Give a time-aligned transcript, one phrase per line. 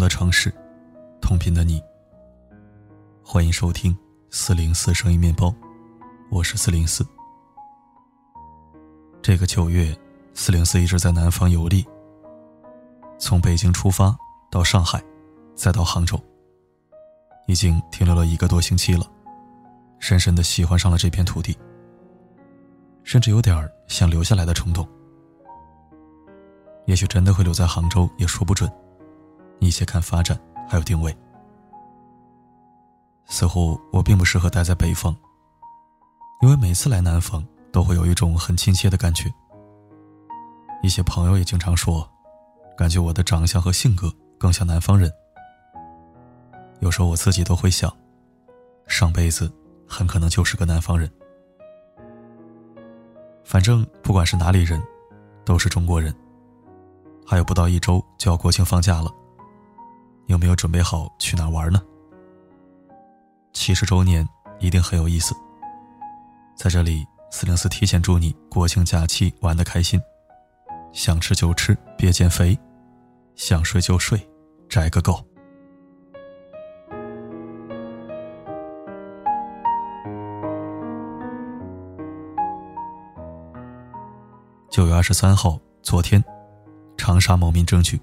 [0.00, 0.52] 的城市，
[1.20, 1.80] 同频的你。
[3.22, 3.96] 欢迎收听
[4.30, 5.54] 四零四声音面包，
[6.30, 7.06] 我是四零四。
[9.20, 9.94] 这个九月，
[10.32, 11.86] 四零四一直在南方游历，
[13.18, 14.16] 从北京出发
[14.50, 15.04] 到上海，
[15.54, 16.18] 再到杭州，
[17.46, 19.06] 已经停留了一个多星期了，
[19.98, 21.56] 深深的喜欢上了这片土地，
[23.04, 24.88] 甚至有点想留下来的冲动。
[26.86, 28.68] 也许真的会留在杭州，也说不准。
[29.60, 30.38] 一切看发展，
[30.68, 31.16] 还有定位。
[33.26, 35.14] 似乎我并不适合待在北方，
[36.42, 39.32] 因为每次来南方都会有一种很亲切的感觉。
[40.82, 42.08] 一些朋友也经常说，
[42.76, 45.12] 感觉我的长相和性格更像南方人。
[46.80, 47.94] 有时候我自己都会想，
[48.86, 49.52] 上辈子
[49.86, 51.08] 很可能就是个南方人。
[53.44, 54.82] 反正不管是哪里人，
[55.44, 56.14] 都是中国人。
[57.26, 59.12] 还有不到一周就要国庆放假了，
[60.30, 61.82] 有没有准备好去哪玩呢？
[63.52, 64.24] 七十周年
[64.60, 65.34] 一定很有意思。
[66.56, 70.00] 在这里，四零四提前祝你国庆假期玩的开心，
[70.92, 72.56] 想吃就吃，别减肥；
[73.34, 74.24] 想睡就睡，
[74.68, 75.20] 宅个够。
[84.70, 86.22] 九月二十三号，昨天。
[86.96, 88.00] 长沙某民政局，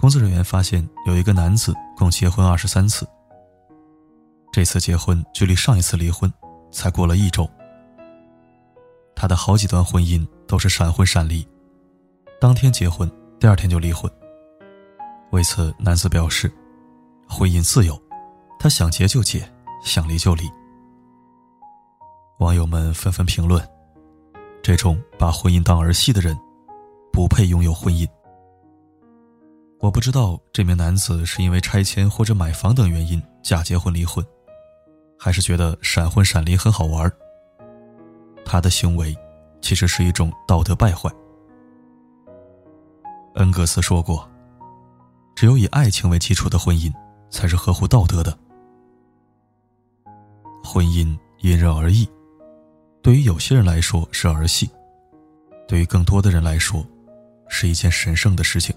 [0.00, 3.06] 工作人员发现有一个男子共结婚二十三次。
[4.50, 6.32] 这次结婚距离上一次离婚
[6.72, 7.46] 才过了一周。
[9.14, 11.46] 他的好几段婚姻都是闪婚闪离，
[12.40, 13.06] 当天结婚，
[13.38, 14.10] 第二天就离婚。
[15.32, 16.50] 为此，男子表示，
[17.28, 18.00] 婚姻自由，
[18.58, 19.46] 他想结就结，
[19.84, 20.48] 想离就离。
[22.38, 23.62] 网友们纷纷评论：
[24.62, 26.34] 这种把婚姻当儿戏的人。
[27.12, 28.08] 不配拥有婚姻。
[29.80, 34.24] 我不知道这名男子是因为拆迁或者买房等原因假结婚离婚，
[35.18, 37.10] 还是觉得闪婚闪离很好玩。
[38.44, 39.16] 他的行为
[39.62, 41.10] 其实是一种道德败坏。
[43.36, 44.28] 恩格斯说过
[45.34, 46.92] ：“只有以爱情为基础的婚姻
[47.30, 48.38] 才是合乎道德的。”
[50.62, 52.06] 婚姻因人而异，
[53.02, 54.70] 对于有些人来说是儿戏，
[55.66, 56.84] 对于更多的人来说。
[57.52, 58.72] 是一件神圣的事情。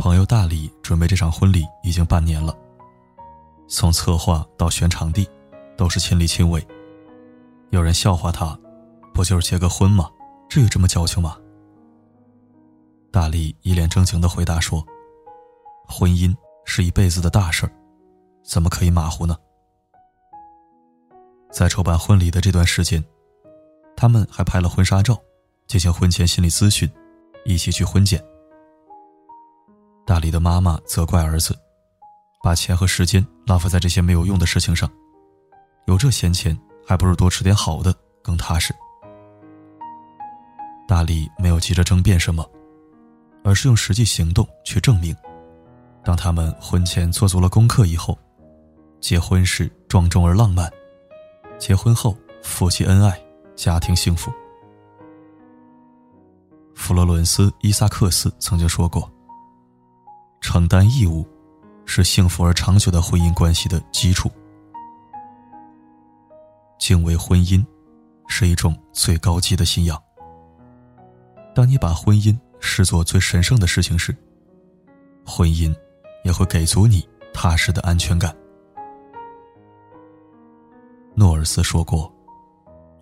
[0.00, 2.56] 朋友大李准备这场婚礼已经半年了，
[3.68, 5.28] 从策划到选场地，
[5.76, 6.66] 都是亲力亲为。
[7.68, 8.58] 有人笑话他，
[9.12, 10.10] 不就是结个婚吗？
[10.48, 11.36] 至于这么矫情吗？
[13.12, 14.82] 大力一脸正经的回答说
[15.86, 16.34] ：“婚姻
[16.64, 17.72] 是一辈子的大事儿，
[18.42, 19.36] 怎么可以马虎呢？”
[21.52, 23.04] 在筹办婚礼的这段时间，
[23.94, 25.20] 他们还拍了婚纱照。
[25.66, 26.90] 进行婚前心理咨询，
[27.44, 28.24] 一起去婚检。
[30.20, 31.58] 大李的妈妈责怪儿子，
[32.42, 34.86] 把钱和时间浪费在这些没有用的事情上，
[35.86, 36.54] 有这闲钱，
[36.86, 37.90] 还不如多吃点好的，
[38.22, 38.74] 更踏实。
[40.86, 42.46] 大力没有急着争辩什么，
[43.42, 45.16] 而是用实际行动去证明。
[46.04, 48.18] 当他们婚前做足了功课以后，
[49.00, 50.70] 结婚时庄重而浪漫，
[51.58, 53.18] 结婚后夫妻恩爱，
[53.56, 54.30] 家庭幸福。
[56.74, 59.10] 弗洛伦斯·伊萨克斯曾经说过
[60.40, 61.26] ：“承担义务，
[61.84, 64.30] 是幸福而长久的婚姻关系的基础。
[66.78, 67.64] 敬畏婚姻，
[68.26, 70.00] 是一种最高级的信仰。
[71.54, 74.16] 当你把婚姻视作最神圣的事情时，
[75.24, 75.74] 婚姻
[76.24, 78.34] 也会给足你踏实的安全感。”
[81.14, 82.12] 诺尔斯说过：“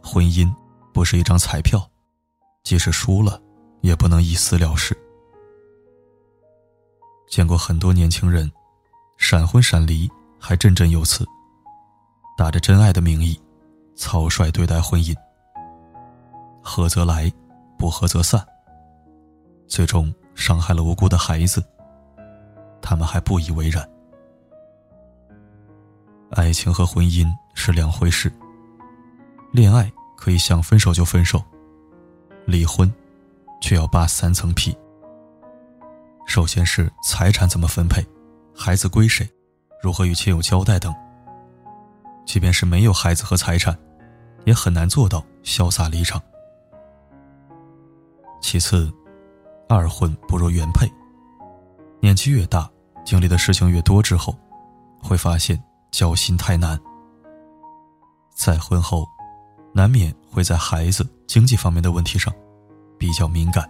[0.03, 0.53] 婚姻
[0.93, 1.89] 不是一张彩票，
[2.63, 3.41] 即使输了。”
[3.81, 4.93] 也不能一死了事。
[7.29, 8.51] 见过很多年轻人，
[9.17, 11.27] 闪婚闪离还振振有词，
[12.37, 13.39] 打着真爱的名义，
[13.97, 15.15] 草率对待婚姻。
[16.63, 17.33] 合则来，
[17.79, 18.45] 不合则散。
[19.67, 21.63] 最终伤害了无辜的孩子，
[22.81, 23.89] 他们还不以为然。
[26.31, 28.33] 爱情和婚姻是两回事。
[29.53, 31.43] 恋爱可以想分手就分手，
[32.47, 32.91] 离婚。
[33.61, 34.73] 却要扒三层皮。
[36.29, 38.07] 首先是财产怎么分配，
[38.55, 39.27] 孩子归谁，
[39.83, 40.95] 如何与亲友交代等。
[42.27, 43.77] 即便是没有孩子和财产，
[44.45, 46.21] 也很难做到潇洒离场。
[48.43, 48.93] 其次，
[49.71, 50.87] 二婚不如原配。
[51.99, 52.71] 年纪越大，
[53.07, 54.37] 经历的事情越多之后，
[55.03, 55.61] 会发现
[55.91, 56.79] 交心太难。
[58.37, 59.09] 再婚后，
[59.73, 62.33] 难免会在孩子经济方面的问题上。
[62.99, 63.67] 比较敏感。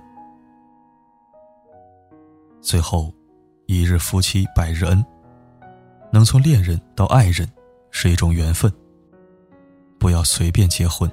[2.61, 3.13] 最后，
[3.67, 5.05] 一日夫妻百日恩。
[6.11, 7.49] 能从恋人到爱人，
[7.91, 8.73] 是一种缘分。
[9.99, 11.11] 不要随便结婚，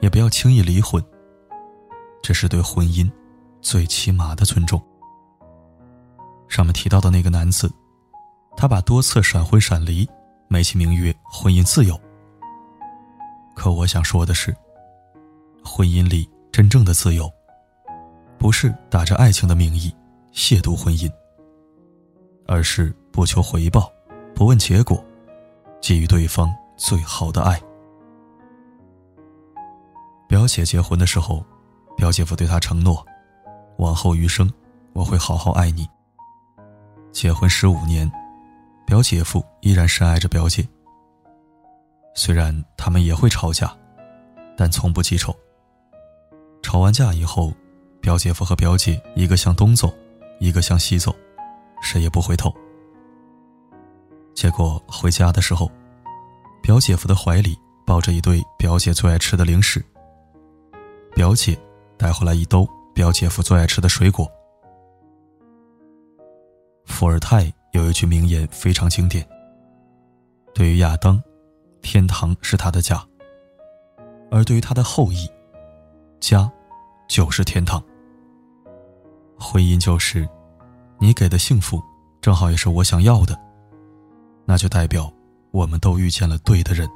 [0.00, 1.02] 也不要轻易离婚。
[2.22, 3.10] 这是对婚姻
[3.60, 4.82] 最起码的尊重。
[6.48, 7.70] 上面提到的那个男子，
[8.56, 10.08] 他把多次闪婚闪离，
[10.48, 11.98] 美其名曰婚姻自由。
[13.54, 14.54] 可我想说的是，
[15.64, 17.30] 婚姻里真正的自由，
[18.38, 19.94] 不是打着爱情的名义
[20.38, 21.10] 亵渎婚姻，
[22.46, 23.92] 而是不求回报，
[24.36, 25.04] 不问结果，
[25.82, 27.60] 给予对方最好的爱。
[30.28, 31.44] 表姐结婚的时候，
[31.96, 33.04] 表姐夫对她承诺，
[33.78, 34.48] 往后余生
[34.92, 35.88] 我会好好爱你。
[37.10, 38.08] 结婚十五年，
[38.86, 40.66] 表姐夫依然深爱着表姐。
[42.14, 43.76] 虽然他们也会吵架，
[44.56, 45.34] 但从不记仇。
[46.62, 47.52] 吵完架以后，
[48.00, 49.92] 表姐夫和表姐一个向东走，
[50.38, 51.14] 一个向西走，
[51.82, 52.52] 谁也不回头。
[54.34, 55.70] 结果回家的时候，
[56.62, 59.84] 表姐夫的怀里抱着一堆表姐最爱吃的零食。
[61.14, 61.58] 表姐
[61.96, 64.30] 带回来一兜表姐夫最爱吃的水果。
[66.84, 69.26] 伏尔泰有一句名言非常经典：
[70.54, 71.22] 对于亚当。
[71.80, 73.02] 天堂是他的家，
[74.30, 75.26] 而对于他的后裔，
[76.20, 76.50] 家
[77.08, 77.82] 就是天堂。
[79.38, 80.28] 婚姻就是
[80.98, 81.82] 你给的幸福，
[82.20, 83.38] 正好也是我想要的，
[84.44, 85.10] 那就代表
[85.52, 86.88] 我们都遇见了对的人。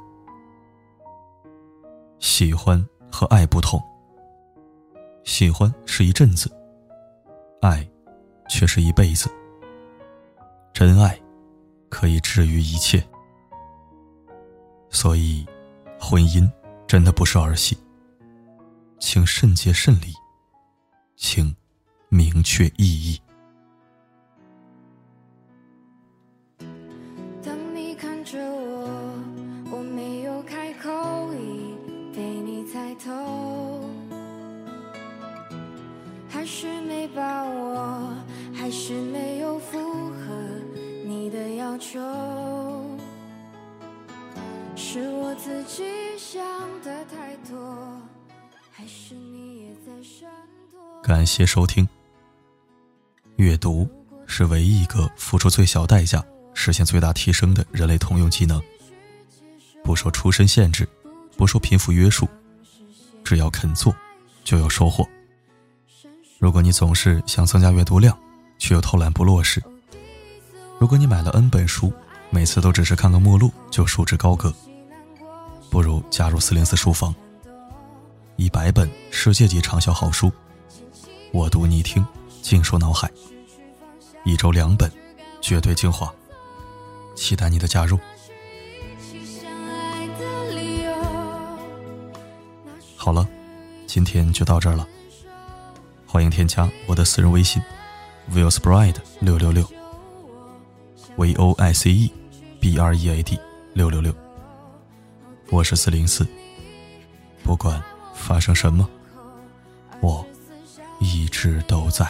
[2.19, 3.81] 喜欢和爱不同，
[5.23, 6.51] 喜欢是一阵子，
[7.61, 7.87] 爱
[8.49, 9.29] 却是一辈子。
[10.73, 11.19] 真爱
[11.89, 13.03] 可以治愈一切。
[14.89, 15.45] 所以，
[15.99, 16.49] 婚姻
[16.85, 17.77] 真的不是儿戏，
[18.99, 20.13] 请慎结慎离，
[21.15, 21.55] 请
[22.13, 23.19] 明确意义。
[27.43, 28.87] 当你看着我，
[29.71, 31.73] 我没有开口，已
[32.15, 33.89] 被你猜透，
[36.29, 38.13] 还是没把握，
[38.53, 39.79] 还是没有符
[40.11, 40.27] 合
[41.07, 41.99] 你的要求。
[44.75, 45.83] 是我自己
[46.15, 46.43] 想
[46.83, 47.99] 的太多，
[48.71, 50.29] 还是你也在闪
[50.71, 50.79] 躲？
[51.01, 51.87] 感谢收听。
[53.63, 53.89] 读
[54.27, 56.21] 是唯一一个付出最小代价、
[56.53, 58.61] 实现最大提升的人类通用技能。
[59.85, 60.85] 不受出身限制，
[61.37, 62.27] 不受贫富约束，
[63.23, 63.95] 只要肯做，
[64.43, 65.07] 就有收获。
[66.39, 68.17] 如果你总是想增加阅读量，
[68.59, 69.61] 却又偷懒不落实；
[70.77, 71.93] 如果你买了 N 本书，
[72.31, 74.53] 每次都只是看个目录就束之高阁。
[75.69, 77.15] 不如加入四零四书房，
[78.35, 80.29] 一百本世界级畅销好书，
[81.31, 82.05] 我读你听，
[82.41, 83.09] 尽收脑海。
[84.25, 84.89] 一周两本，
[85.41, 86.11] 绝对精华，
[87.13, 87.99] 期待你的加入。
[92.95, 93.27] 好了，
[93.85, 94.87] 今天就到这儿了。
[96.07, 97.61] 欢迎添加我的私人微信
[98.31, 99.67] ，voicebread 六六六
[101.17, 102.13] ，v o i c e
[102.61, 103.37] b r e a d
[103.73, 104.13] 六六六。
[105.49, 106.25] 我是四零四，
[107.43, 107.83] 不管
[108.15, 108.87] 发生什么，
[109.99, 110.25] 我
[111.01, 112.09] 一直都在。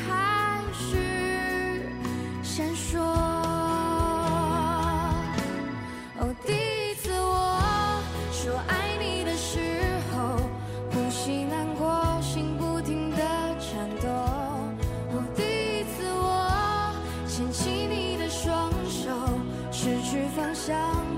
[20.61, 21.10] 想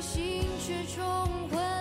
[0.00, 1.04] 心却重
[1.48, 1.73] 回